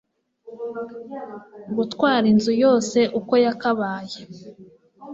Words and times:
Gutwara 1.75 2.25
inzu 2.33 2.53
yose 2.63 2.99
uko 3.19 3.33
yakabaye 3.45 4.19